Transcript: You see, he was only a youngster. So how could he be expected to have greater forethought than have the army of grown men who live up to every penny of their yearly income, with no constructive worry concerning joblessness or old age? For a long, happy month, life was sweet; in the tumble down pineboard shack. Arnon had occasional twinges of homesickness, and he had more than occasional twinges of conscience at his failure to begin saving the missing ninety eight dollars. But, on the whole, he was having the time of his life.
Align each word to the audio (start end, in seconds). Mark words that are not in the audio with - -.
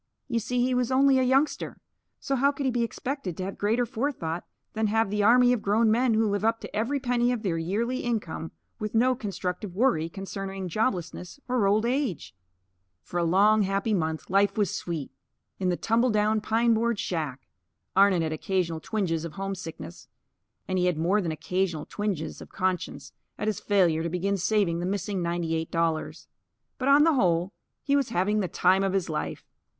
You 0.27 0.39
see, 0.39 0.63
he 0.65 0.73
was 0.73 0.91
only 0.91 1.19
a 1.19 1.21
youngster. 1.21 1.77
So 2.19 2.35
how 2.35 2.51
could 2.51 2.65
he 2.65 2.71
be 2.71 2.81
expected 2.81 3.37
to 3.37 3.43
have 3.43 3.59
greater 3.59 3.85
forethought 3.85 4.43
than 4.73 4.87
have 4.87 5.11
the 5.11 5.21
army 5.21 5.53
of 5.53 5.61
grown 5.61 5.91
men 5.91 6.15
who 6.15 6.27
live 6.27 6.43
up 6.43 6.59
to 6.61 6.75
every 6.75 6.99
penny 6.99 7.31
of 7.31 7.43
their 7.43 7.59
yearly 7.59 7.99
income, 7.99 8.51
with 8.79 8.95
no 8.95 9.13
constructive 9.13 9.75
worry 9.75 10.09
concerning 10.09 10.67
joblessness 10.69 11.39
or 11.47 11.67
old 11.67 11.85
age? 11.85 12.33
For 13.03 13.19
a 13.19 13.23
long, 13.23 13.61
happy 13.61 13.93
month, 13.93 14.27
life 14.27 14.57
was 14.57 14.75
sweet; 14.75 15.11
in 15.59 15.69
the 15.69 15.77
tumble 15.77 16.09
down 16.09 16.41
pineboard 16.41 16.97
shack. 16.97 17.41
Arnon 17.95 18.23
had 18.23 18.33
occasional 18.33 18.79
twinges 18.79 19.23
of 19.23 19.33
homesickness, 19.33 20.07
and 20.67 20.79
he 20.79 20.85
had 20.87 20.97
more 20.97 21.21
than 21.21 21.31
occasional 21.31 21.85
twinges 21.85 22.41
of 22.41 22.49
conscience 22.49 23.13
at 23.37 23.45
his 23.45 23.59
failure 23.59 24.01
to 24.01 24.09
begin 24.09 24.35
saving 24.35 24.79
the 24.79 24.85
missing 24.87 25.21
ninety 25.21 25.53
eight 25.53 25.69
dollars. 25.69 26.27
But, 26.79 26.87
on 26.87 27.03
the 27.03 27.13
whole, 27.13 27.51
he 27.83 27.95
was 27.95 28.09
having 28.09 28.39
the 28.39 28.47
time 28.47 28.83
of 28.83 28.93
his 28.93 29.07
life. 29.07 29.43